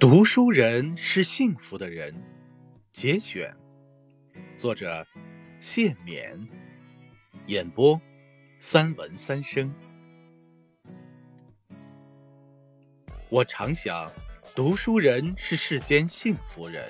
[0.00, 2.14] 读书人是幸福的人。
[2.92, 3.52] 节选，
[4.56, 5.04] 作者
[5.58, 6.48] 谢冕，
[7.46, 8.00] 演播
[8.60, 9.74] 三文三生。
[13.28, 14.08] 我常想，
[14.54, 16.88] 读书人是世间幸福人，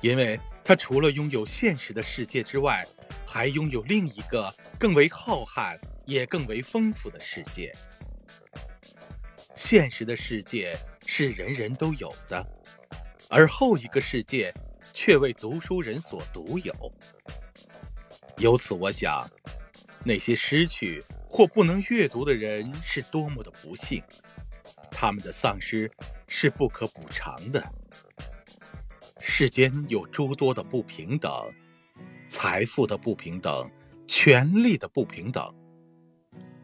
[0.00, 2.86] 因为他除了拥有现实的世界之外，
[3.26, 5.76] 还拥有另一个更为浩瀚
[6.06, 7.74] 也更为丰富的世界。
[9.54, 10.78] 现实的世界。
[11.04, 12.46] 是人人都有的，
[13.28, 14.54] 而后一个世界
[14.94, 16.72] 却为读书人所独有。
[18.38, 19.28] 由此，我想，
[20.04, 24.00] 那些失去或不能阅读的人是多么的不幸，
[24.92, 25.90] 他们的丧失
[26.28, 27.62] 是不可补偿的。
[29.20, 31.30] 世间有诸多的不平等，
[32.24, 33.68] 财富的不平等，
[34.06, 35.52] 权力的不平等。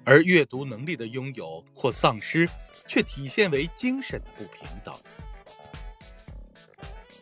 [0.08, 2.48] 而阅读能力的拥有或丧失，
[2.86, 4.98] 却体现为精神的不平等。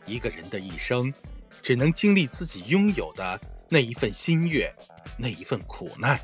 [0.06, 1.12] 一个人的一生，
[1.60, 4.72] 只能经历自己拥有的那一份心悦，
[5.19, 6.16] 那一份苦难，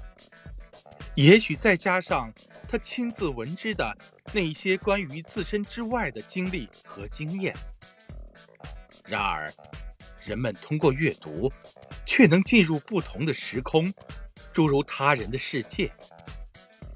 [1.17, 2.33] 也许再加上
[2.69, 3.99] 他亲自闻之的
[4.33, 7.53] 那一些关于自身之外的经历和经验。
[9.05, 9.53] 然而，
[10.25, 11.53] 人们通过阅读，
[12.07, 13.93] 却能进入不同的时空，
[14.53, 15.91] 诸如他人的世界。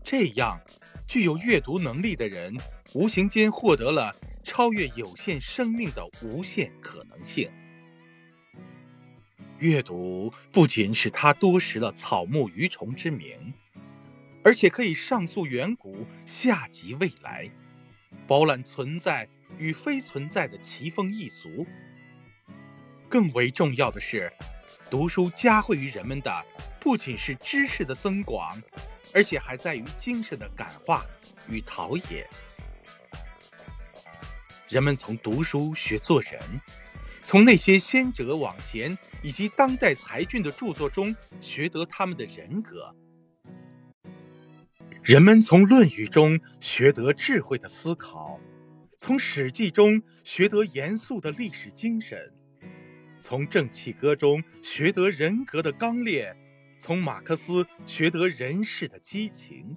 [0.09, 0.61] 这样，
[1.09, 2.57] 具有阅读能力的人，
[2.95, 7.51] 无形间获得了超越有限生命的无限可能性。
[9.59, 13.53] 阅读不仅使他多识了草木鱼虫之名，
[14.45, 17.51] 而且可以上溯远古，下及未来，
[18.29, 21.67] 饱览存在与非存在的奇风异俗。
[23.09, 24.33] 更为重要的是，
[24.89, 26.47] 读书加惠于人们的，
[26.79, 28.57] 不仅是知识的增广。
[29.17, 31.07] 而且还在于精神的感化
[31.49, 32.29] 与陶冶。
[34.69, 36.39] 人们从读书学做人，
[37.23, 42.95] 从那些先哲往贤以及当代才俊的著作中学得他们的人格。
[45.03, 48.39] 人们从《论语》中学得智慧的思考，
[48.99, 52.35] 从《史记》中学得严肃的历史精神，
[53.19, 56.37] 从《正气歌》中学得人格的刚烈。
[56.79, 59.77] 从马克思学得人世的激情，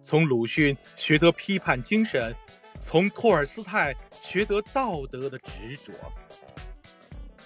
[0.00, 2.34] 从鲁迅学得批判精神，
[2.80, 5.92] 从托尔斯泰学得道德的执着。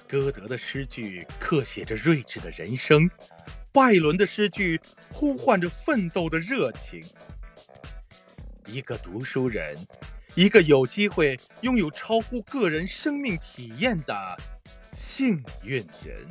[0.07, 3.11] 歌德的诗句刻写着睿智的人生，
[3.73, 4.79] 拜伦的诗句
[5.11, 7.03] 呼唤着奋斗的热情。
[8.67, 9.77] 一个读书人，
[10.35, 14.39] 一个有机会拥有超乎个人生命体验的
[14.95, 16.29] 幸运人。